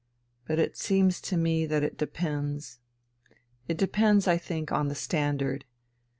[0.47, 2.79] But it seems to me that it depends...
[3.67, 5.63] it depends, I think, on the standard.